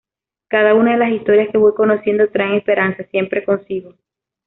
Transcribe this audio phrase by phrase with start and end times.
[0.47, 3.93] Cada una de las historias que voy conociendo, traen esperanza siempre consigo.